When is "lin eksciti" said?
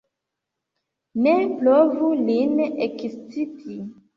2.31-3.79